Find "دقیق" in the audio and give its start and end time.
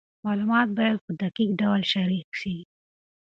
1.21-1.49